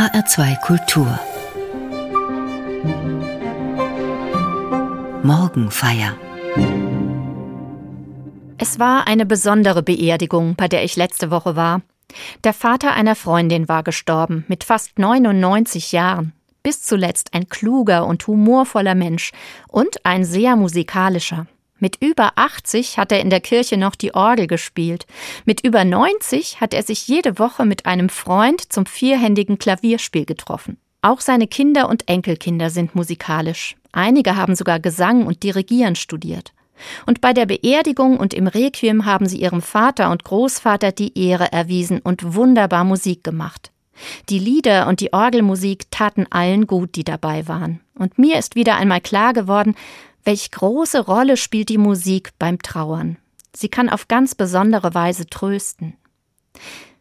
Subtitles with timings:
[0.00, 1.20] HR2 Kultur
[5.22, 6.16] Morgenfeier
[8.56, 11.82] Es war eine besondere Beerdigung, bei der ich letzte Woche war.
[12.44, 16.32] Der Vater einer Freundin war gestorben, mit fast 99 Jahren.
[16.62, 19.32] Bis zuletzt ein kluger und humorvoller Mensch
[19.68, 21.46] und ein sehr musikalischer.
[21.80, 25.06] Mit über 80 hat er in der Kirche noch die Orgel gespielt.
[25.44, 30.76] Mit über 90 hat er sich jede Woche mit einem Freund zum vierhändigen Klavierspiel getroffen.
[31.02, 33.76] Auch seine Kinder und Enkelkinder sind musikalisch.
[33.92, 36.52] Einige haben sogar Gesang und Dirigieren studiert.
[37.06, 41.52] Und bei der Beerdigung und im Requiem haben sie ihrem Vater und Großvater die Ehre
[41.52, 43.70] erwiesen und wunderbar Musik gemacht.
[44.28, 47.80] Die Lieder und die Orgelmusik taten allen gut, die dabei waren.
[47.94, 49.74] Und mir ist wieder einmal klar geworden,
[50.24, 53.16] Welch große Rolle spielt die Musik beim Trauern?
[53.54, 55.96] Sie kann auf ganz besondere Weise trösten.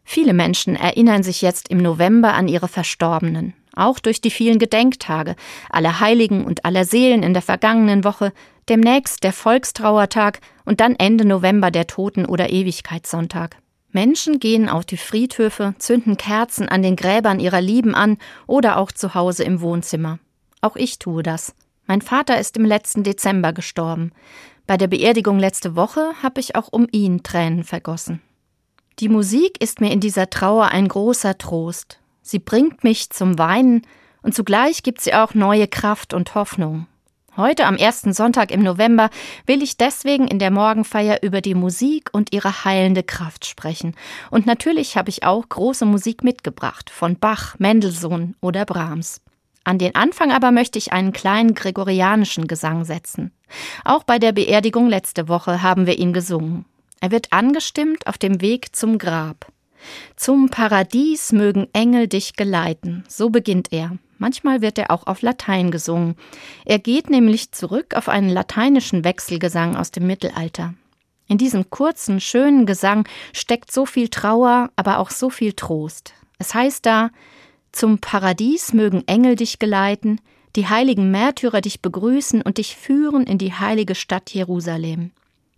[0.04, 5.36] Viele Menschen erinnern sich jetzt im November an ihre Verstorbenen, auch durch die vielen Gedenktage,
[5.70, 8.34] aller Heiligen und aller Seelen in der vergangenen Woche,
[8.70, 13.58] demnächst der Volkstrauertag und dann Ende November der Toten- oder Ewigkeitssonntag.
[13.92, 18.18] Menschen gehen auf die Friedhöfe, zünden Kerzen an den Gräbern ihrer Lieben an
[18.48, 20.20] oder auch zu Hause im Wohnzimmer.
[20.62, 21.54] Auch ich tue das.
[21.90, 24.12] Mein Vater ist im letzten Dezember gestorben.
[24.68, 28.22] Bei der Beerdigung letzte Woche habe ich auch um ihn Tränen vergossen.
[29.00, 32.00] Die Musik ist mir in dieser Trauer ein großer Trost.
[32.22, 33.82] Sie bringt mich zum Weinen
[34.22, 36.86] und zugleich gibt sie auch neue Kraft und Hoffnung.
[37.36, 39.10] Heute am ersten Sonntag im November
[39.48, 43.96] will ich deswegen in der Morgenfeier über die Musik und ihre heilende Kraft sprechen.
[44.30, 49.22] Und natürlich habe ich auch große Musik mitgebracht, von Bach, Mendelssohn oder Brahms.
[49.64, 53.32] An den Anfang aber möchte ich einen kleinen gregorianischen Gesang setzen.
[53.84, 56.66] Auch bei der Beerdigung letzte Woche haben wir ihn gesungen.
[57.02, 59.52] Er wird angestimmt auf dem Weg zum Grab.
[60.16, 63.98] Zum Paradies mögen Engel dich geleiten, so beginnt er.
[64.18, 66.16] Manchmal wird er auch auf Latein gesungen.
[66.66, 70.74] Er geht nämlich zurück auf einen lateinischen Wechselgesang aus dem Mittelalter.
[71.30, 76.14] In diesem kurzen, schönen Gesang steckt so viel Trauer, aber auch so viel Trost.
[76.38, 77.12] Es heißt da,
[77.72, 80.20] zum Paradies mögen Engel dich geleiten,
[80.56, 85.12] die heiligen Märtyrer dich begrüßen und dich führen in die heilige Stadt Jerusalem.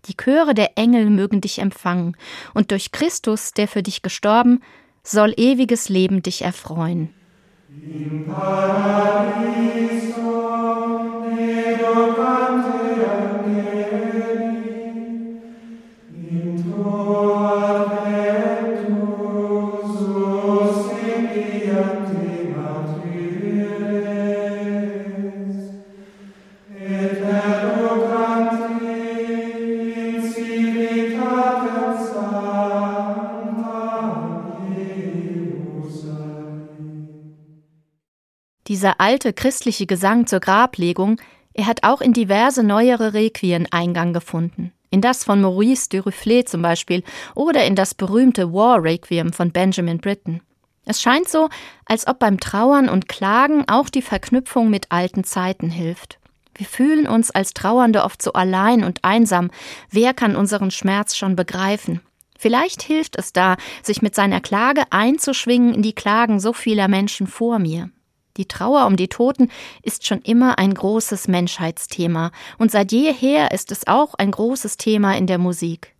[0.05, 2.17] Die Chöre der Engel mögen dich empfangen,
[2.53, 4.61] und durch Christus, der für dich gestorben,
[5.03, 7.09] soll ewiges Leben dich erfreuen.
[7.69, 9.61] Im Paradiso,
[38.81, 41.21] Dieser alte christliche Gesang zur Grablegung,
[41.53, 44.71] er hat auch in diverse neuere Requien Eingang gefunden.
[44.89, 47.03] In das von Maurice de Rufflet zum Beispiel
[47.35, 50.41] oder in das berühmte War Requiem von Benjamin Britten.
[50.83, 51.47] Es scheint so,
[51.85, 56.17] als ob beim Trauern und Klagen auch die Verknüpfung mit alten Zeiten hilft.
[56.55, 59.51] Wir fühlen uns als Trauernde oft so allein und einsam.
[59.91, 62.01] Wer kann unseren Schmerz schon begreifen?
[62.35, 67.27] Vielleicht hilft es da, sich mit seiner Klage einzuschwingen in die Klagen so vieler Menschen
[67.27, 67.91] vor mir.
[68.37, 69.49] Die Trauer um die Toten
[69.83, 75.17] ist schon immer ein großes Menschheitsthema und seit jeher ist es auch ein großes Thema
[75.17, 75.95] in der Musik.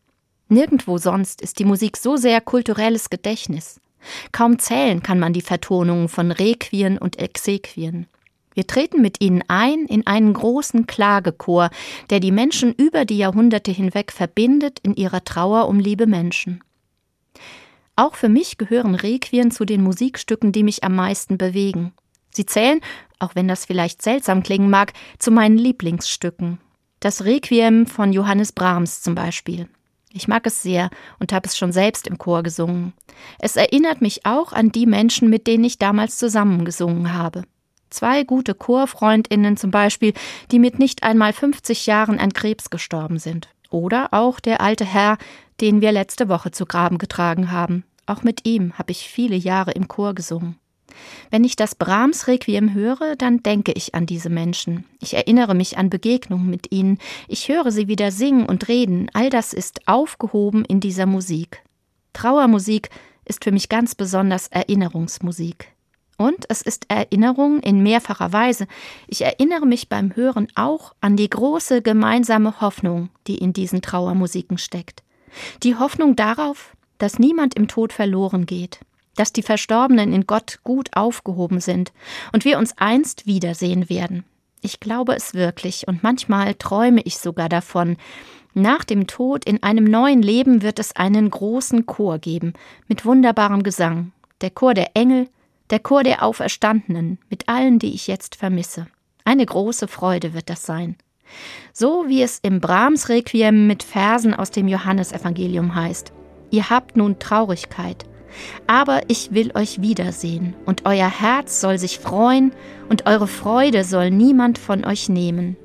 [0.48, 3.80] Nirgendwo sonst ist die Musik so sehr kulturelles Gedächtnis.
[4.32, 8.08] Kaum zählen kann man die Vertonungen von Requien und Exequien.
[8.54, 11.70] Wir treten mit ihnen ein in einen großen Klagechor,
[12.10, 16.62] der die Menschen über die Jahrhunderte hinweg verbindet in ihrer Trauer um liebe Menschen.
[17.96, 21.94] Auch für mich gehören Requien zu den Musikstücken, die mich am meisten bewegen.
[22.32, 22.82] Sie zählen,
[23.20, 26.60] auch wenn das vielleicht seltsam klingen mag, zu meinen Lieblingsstücken.
[27.00, 29.68] Das Requiem von Johannes Brahms zum Beispiel.
[30.14, 32.94] Ich mag es sehr und habe es schon selbst im Chor gesungen.
[33.40, 37.44] Es erinnert mich auch an die Menschen, mit denen ich damals zusammen gesungen habe.
[37.90, 40.14] Zwei gute Chorfreundinnen zum Beispiel,
[40.52, 43.50] die mit nicht einmal 50 Jahren an Krebs gestorben sind.
[43.70, 45.18] Oder auch der alte Herr,
[45.60, 47.84] den wir letzte Woche zu Graben getragen haben.
[48.06, 50.58] Auch mit ihm habe ich viele Jahre im Chor gesungen.
[51.30, 54.86] Wenn ich das Brahms Requiem höre, dann denke ich an diese Menschen.
[55.00, 56.98] Ich erinnere mich an Begegnungen mit ihnen.
[57.28, 59.10] Ich höre sie wieder singen und reden.
[59.14, 61.64] All das ist aufgehoben in dieser Musik.
[62.14, 62.90] Trauermusik
[63.26, 65.72] ist für mich ganz besonders Erinnerungsmusik.
[66.18, 68.68] Und es ist Erinnerung in mehrfacher Weise.
[69.08, 74.60] Ich erinnere mich beim Hören auch an die große gemeinsame Hoffnung, die in diesen Trauermusiken
[74.60, 75.02] steckt.
[75.64, 78.82] Die Hoffnung darauf, dass niemand im Tod verloren geht,
[79.22, 81.94] dass die Verstorbenen in Gott gut aufgehoben sind
[82.34, 84.24] und wir uns einst wiedersehen werden.
[84.62, 87.98] Ich glaube es wirklich und manchmal träume ich sogar davon.
[88.56, 92.54] Nach dem Tod in einem neuen Leben wird es einen großen Chor geben
[92.88, 95.30] mit wunderbarem Gesang, der Chor der Engel,
[95.70, 98.88] der Chor der Auferstandenen, mit allen, die ich jetzt vermisse.
[99.24, 100.96] Eine große Freude wird das sein.
[101.74, 106.12] So wie es im Brahms Requiem mit Versen aus dem Johannesevangelium heißt.
[106.50, 108.06] Ihr habt nun Traurigkeit,
[108.68, 112.52] aber ich will euch wiedersehen, und euer Herz soll sich freuen,
[112.90, 115.58] und eure Freude soll niemand von euch nehmen.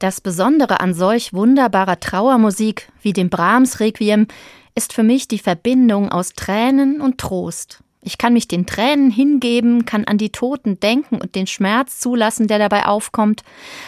[0.00, 4.28] Das Besondere an solch wunderbarer Trauermusik wie dem Brahms Requiem
[4.74, 7.82] ist für mich die Verbindung aus Tränen und Trost.
[8.00, 12.48] Ich kann mich den Tränen hingeben, kann an die Toten denken und den Schmerz zulassen,
[12.48, 13.42] der dabei aufkommt,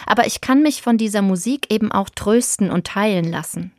[0.04, 3.73] aber ich kann mich von dieser Musik eben auch trösten und heilen lassen.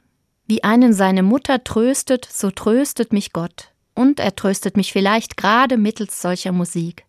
[0.48, 5.78] Wie einen seine Mutter tröstet, so tröstet mich Gott, und er tröstet mich vielleicht gerade
[5.78, 7.06] mittels solcher Musik.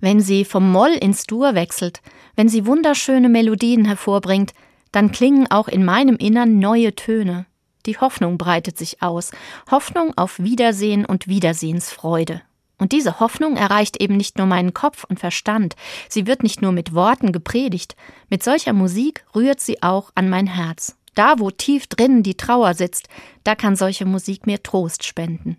[0.00, 2.00] Wenn sie vom Moll ins Dur wechselt,
[2.36, 4.52] wenn sie wunderschöne Melodien hervorbringt,
[4.92, 7.46] dann klingen auch in meinem Innern neue Töne.
[7.86, 9.30] Die Hoffnung breitet sich aus,
[9.70, 12.42] Hoffnung auf Wiedersehen und Wiedersehensfreude.
[12.78, 15.76] Und diese Hoffnung erreicht eben nicht nur meinen Kopf und Verstand,
[16.08, 17.94] sie wird nicht nur mit Worten gepredigt,
[18.30, 20.96] mit solcher Musik rührt sie auch an mein Herz.
[21.14, 23.08] Da, wo tief drinnen die Trauer sitzt,
[23.44, 25.58] da kann solche Musik mir Trost spenden.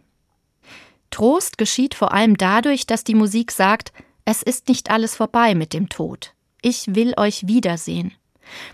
[1.11, 3.93] Trost geschieht vor allem dadurch, dass die Musik sagt,
[4.25, 6.33] es ist nicht alles vorbei mit dem Tod.
[6.61, 8.13] Ich will euch wiedersehen.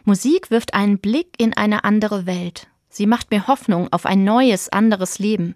[0.05, 2.67] Musik wirft einen Blick in eine andere Welt.
[2.89, 5.55] Sie macht mir Hoffnung auf ein neues, anderes Leben.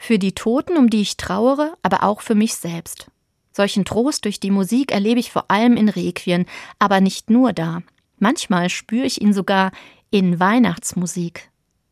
[0.00, 3.10] Für die Toten, um die ich trauere, aber auch für mich selbst.
[3.52, 6.46] Solchen Trost durch die Musik erlebe ich vor allem in Requien,
[6.78, 7.82] aber nicht nur da.
[8.18, 9.72] Manchmal spüre ich ihn sogar
[10.10, 11.49] in Weihnachtsmusik.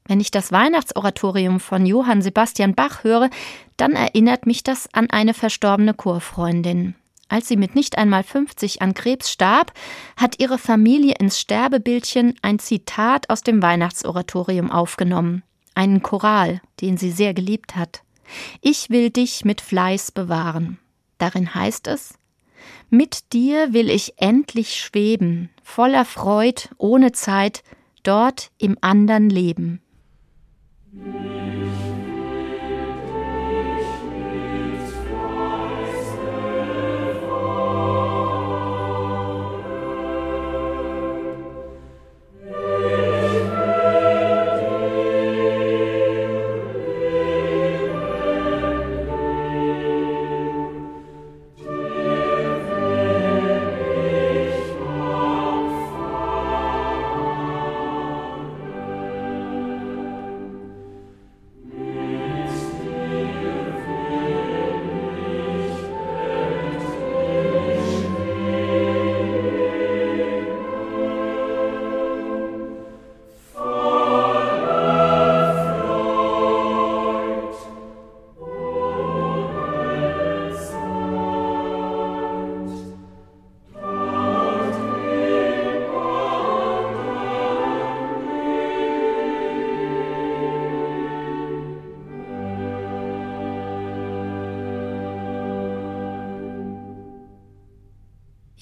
[0.08, 3.28] Wenn ich das Weihnachtsoratorium von Johann Sebastian Bach höre,
[3.76, 6.94] dann erinnert mich das an eine verstorbene Chorfreundin.
[7.28, 9.74] Als sie mit nicht einmal 50 an Krebs starb,
[10.16, 15.42] hat ihre Familie ins Sterbebildchen ein Zitat aus dem Weihnachtsoratorium aufgenommen,
[15.74, 18.00] einen Choral, den sie sehr geliebt hat.
[18.62, 20.78] Ich will dich mit Fleiß bewahren.
[21.18, 22.14] Darin heißt es
[22.88, 27.62] Mit dir will ich endlich schweben, voller Freud, ohne Zeit,
[28.04, 29.82] dort im andern Leben.
[30.96, 31.77] Thank you.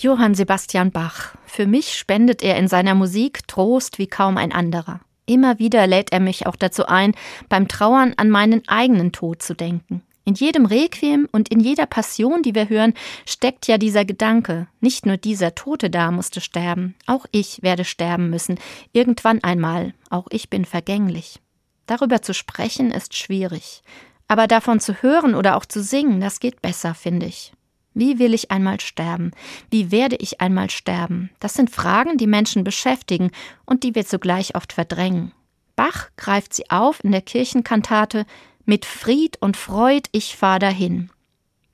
[0.06, 1.34] Johann Sebastian Bach.
[1.46, 5.00] Für mich spendet er in seiner Musik Trost wie kaum ein anderer.
[5.26, 7.12] Immer wieder lädt er mich auch dazu ein,
[7.48, 10.02] beim Trauern an meinen eigenen Tod zu denken.
[10.24, 12.94] In jedem Requiem und in jeder Passion, die wir hören,
[13.26, 14.68] steckt ja dieser Gedanke.
[14.80, 18.60] Nicht nur dieser Tote da musste sterben, auch ich werde sterben müssen,
[18.92, 21.40] irgendwann einmal, auch ich bin vergänglich.
[21.86, 23.82] Darüber zu sprechen ist schwierig.
[24.28, 27.55] Aber davon zu hören oder auch zu singen, das geht besser, finde ich.
[27.96, 29.30] Wie will ich einmal sterben?
[29.70, 31.30] Wie werde ich einmal sterben?
[31.40, 33.30] Das sind Fragen, die Menschen beschäftigen
[33.64, 35.32] und die wir zugleich oft verdrängen.
[35.76, 38.26] Bach greift sie auf in der Kirchenkantate
[38.66, 41.08] Mit Fried und Freud ich fahr dahin.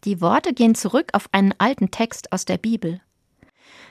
[0.04, 3.00] Die Worte gehen zurück auf einen alten Text aus der Bibel.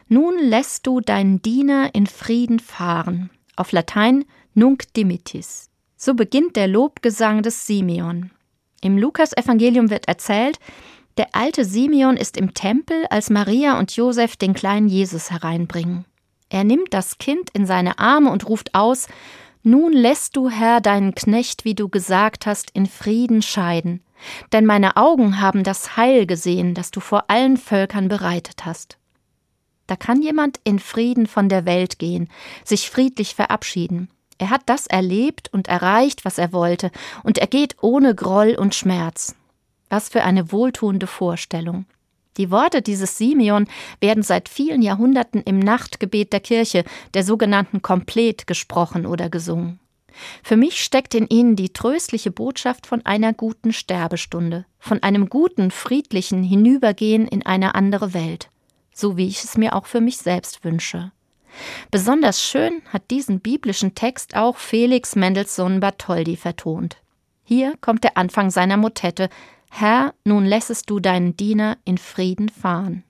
[0.07, 3.29] Nun lässt du deinen Diener in Frieden fahren.
[3.57, 4.23] Auf Latein
[4.53, 5.69] Nunc dimittis.
[5.97, 8.31] So beginnt der Lobgesang des Simeon.
[8.81, 10.59] Im Lukasevangelium wird erzählt,
[11.17, 16.05] der alte Simeon ist im Tempel, als Maria und Josef den kleinen Jesus hereinbringen.
[16.49, 19.07] Er nimmt das Kind in seine Arme und ruft aus
[19.63, 24.01] Nun lässt du, Herr, deinen Knecht, wie du gesagt hast, in Frieden scheiden,
[24.51, 28.97] denn meine Augen haben das Heil gesehen, das du vor allen Völkern bereitet hast.
[29.87, 32.29] Da kann jemand in Frieden von der Welt gehen,
[32.63, 34.09] sich friedlich verabschieden.
[34.37, 36.91] Er hat das erlebt und erreicht, was er wollte,
[37.23, 39.35] und er geht ohne Groll und Schmerz.
[39.91, 41.85] Was für eine wohltuende Vorstellung.
[42.37, 43.67] Die Worte dieses Simeon
[43.99, 49.81] werden seit vielen Jahrhunderten im Nachtgebet der Kirche, der sogenannten Komplet, gesprochen oder gesungen.
[50.43, 55.71] Für mich steckt in ihnen die tröstliche Botschaft von einer guten Sterbestunde, von einem guten,
[55.71, 58.49] friedlichen Hinübergehen in eine andere Welt,
[58.93, 61.11] so wie ich es mir auch für mich selbst wünsche.
[61.91, 66.95] Besonders schön hat diesen biblischen Text auch Felix Mendelssohn Bartholdy vertont.
[67.43, 69.29] Hier kommt der Anfang seiner Motette
[69.73, 73.03] Herr, nun lässest du deinen Diener in Frieden fahren.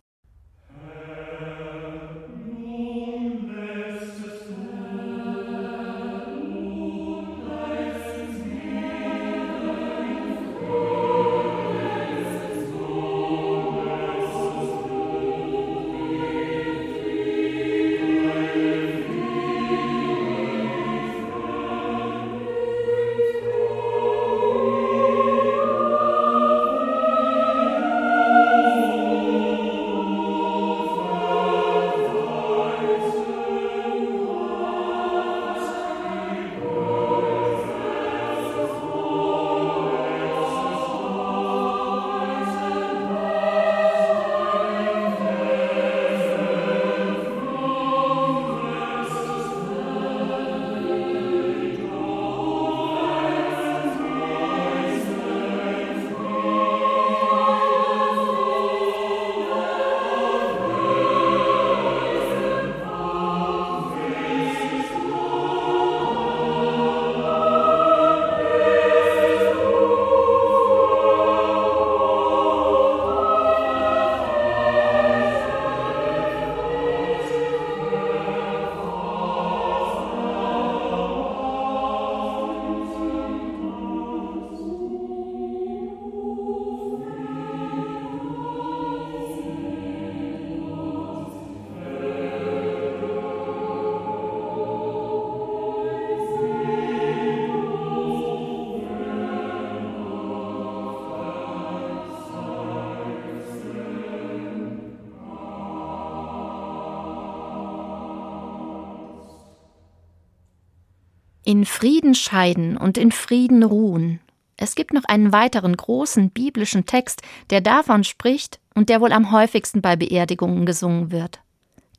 [111.51, 114.21] In Frieden scheiden und in Frieden ruhen.
[114.55, 119.33] Es gibt noch einen weiteren großen biblischen Text, der davon spricht und der wohl am
[119.33, 121.41] häufigsten bei Beerdigungen gesungen wird.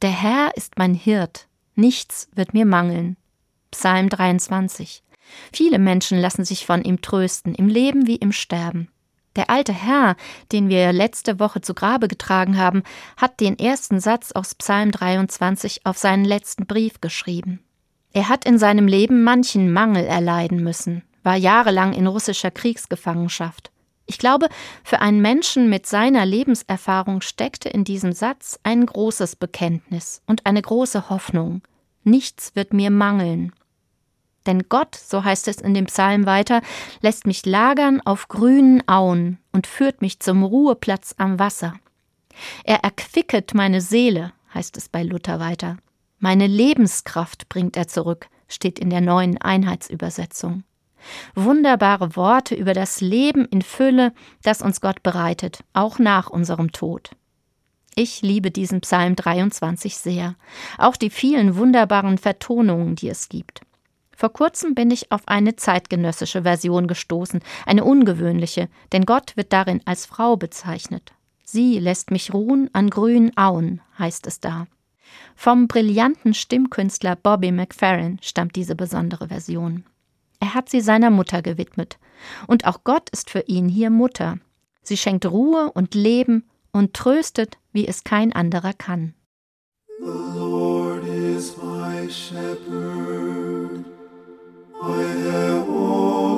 [0.01, 3.19] Der Herr ist mein Hirt, nichts wird mir mangeln.
[3.71, 5.03] Psalm 23.
[5.53, 8.89] Viele Menschen lassen sich von ihm trösten, im Leben wie im Sterben.
[9.37, 10.17] Der alte Herr,
[10.51, 12.85] den wir letzte Woche zu Grabe getragen haben,
[13.19, 17.63] hat den ersten Satz aus Psalm 23 auf seinen letzten Brief geschrieben.
[18.13, 23.71] Er hat in seinem Leben manchen Mangel erleiden müssen, war jahrelang in russischer Kriegsgefangenschaft.
[24.07, 24.49] Ich glaube,
[24.85, 30.61] für einen Menschen mit seiner Lebenserfahrung steckte in diesem Satz ein großes Bekenntnis und eine
[30.61, 31.63] große Hoffnung.
[32.05, 33.53] Nichts wird mir mangeln.
[34.47, 36.63] Denn Gott, so heißt es in dem Psalm weiter,
[37.01, 41.75] lässt mich lagern auf grünen Auen und führt mich zum Ruheplatz am Wasser.
[42.65, 45.77] Er erquicket meine Seele, heißt es bei Luther weiter.
[46.25, 50.63] Meine Lebenskraft bringt er zurück, steht in der neuen Einheitsübersetzung.
[51.35, 54.13] Wunderbare Worte über das Leben in Fülle,
[54.45, 57.11] das uns Gott bereitet, auch nach unserem Tod.
[57.97, 60.37] Ich liebe diesen Psalm 23 sehr,
[60.79, 63.63] auch die vielen wunderbaren Vertonungen, die es gibt.
[64.17, 69.81] Vor kurzem bin ich auf eine zeitgenössische Version gestoßen, eine ungewöhnliche, denn Gott wird darin
[69.87, 71.15] als Frau bezeichnet.
[71.43, 74.69] Sie lässt mich ruhen an grünen Auen, heißt es da.
[75.35, 79.85] Vom brillanten Stimmkünstler Bobby McFerrin stammt diese besondere Version.
[80.41, 81.99] Er hat sie seiner Mutter gewidmet.
[82.47, 84.39] Und auch Gott ist für ihn hier Mutter.
[84.83, 89.15] Sie schenkt Ruhe und Leben und tröstet, wie es kein anderer kann.
[89.99, 93.85] The Lord is my shepherd.
[94.83, 96.32] I have all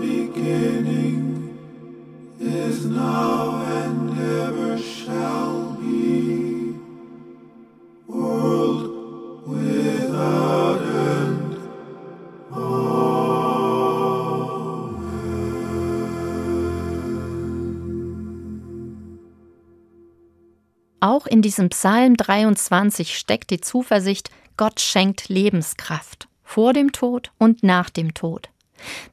[0.00, 0.69] begin.
[21.40, 27.88] In diesem Psalm 23 steckt die Zuversicht, Gott schenkt Lebenskraft vor dem Tod und nach
[27.88, 28.50] dem Tod.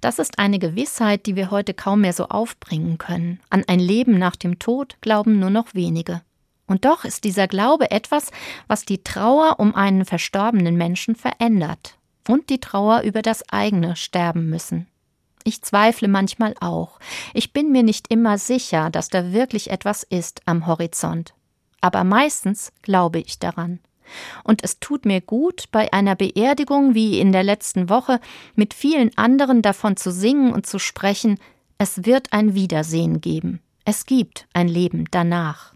[0.02, 3.40] Das ist eine Gewissheit, die wir heute kaum mehr so aufbringen können.
[3.50, 6.22] An ein Leben nach dem Tod glauben nur noch wenige.
[6.66, 8.32] Und doch ist dieser Glaube etwas,
[8.68, 14.50] was die Trauer um einen verstorbenen Menschen verändert und die Trauer über das eigene Sterben
[14.50, 14.86] müssen.
[15.46, 17.00] Ich zweifle manchmal auch.
[17.34, 21.34] Ich bin mir nicht immer sicher, dass da wirklich etwas ist am Horizont.
[21.88, 23.80] Aber meistens glaube ich daran.
[24.44, 28.20] Und es tut mir gut, bei einer Beerdigung wie in der letzten Woche
[28.56, 31.40] mit vielen anderen davon zu singen und zu sprechen,
[31.78, 33.62] es wird ein Wiedersehen geben.
[33.86, 35.74] Es gibt ein Leben danach.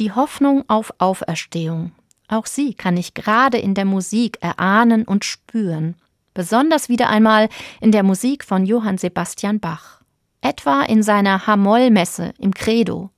[0.00, 1.92] Die Hoffnung auf Auferstehung,
[2.26, 5.94] auch sie kann ich gerade in der Musik erahnen und spüren,
[6.34, 7.48] besonders wieder einmal
[7.80, 10.00] in der Musik von Johann Sebastian Bach,
[10.40, 13.10] etwa in seiner Hamollmesse im Credo.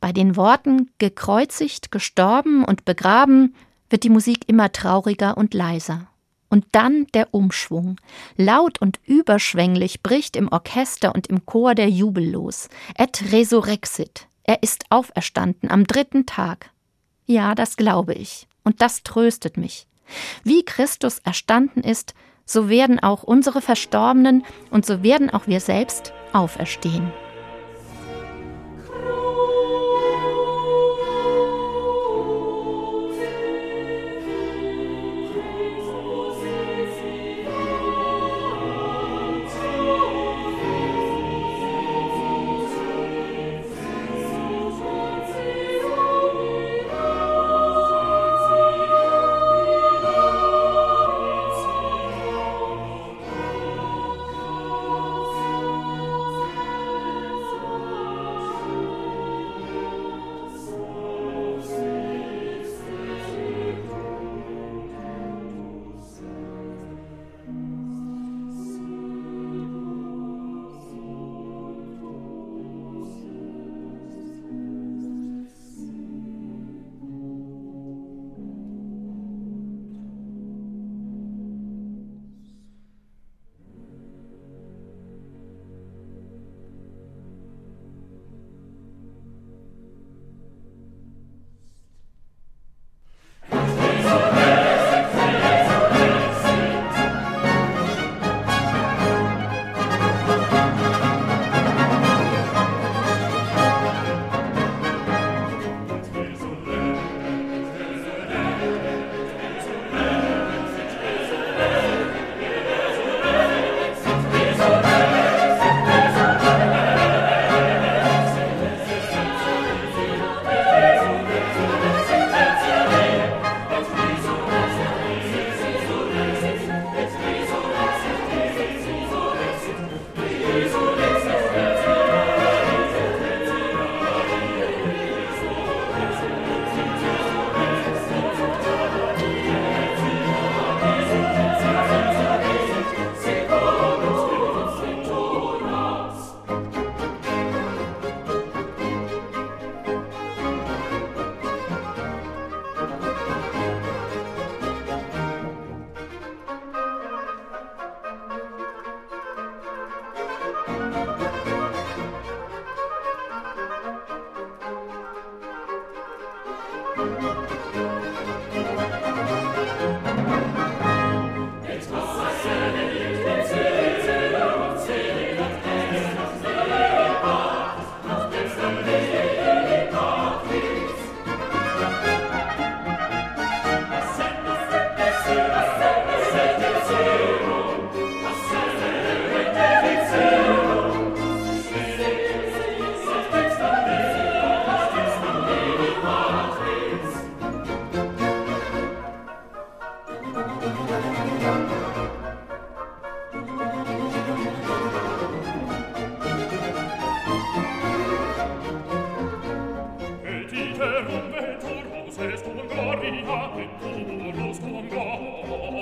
[0.00, 3.54] Bei den Worten gekreuzigt, gestorben und begraben
[3.88, 6.06] wird die Musik immer trauriger und leiser.
[6.48, 7.96] Und dann der Umschwung.
[8.36, 12.68] Laut und überschwänglich bricht im Orchester und im Chor der Jubel los.
[12.98, 14.26] Et resurrexit.
[14.42, 16.70] Er ist auferstanden am dritten Tag.
[17.26, 18.48] Ja, das glaube ich.
[18.64, 19.86] Und das tröstet mich.
[20.42, 22.14] Wie Christus erstanden ist,
[22.44, 27.12] so werden auch unsere Verstorbenen und so werden auch wir selbst auferstehen.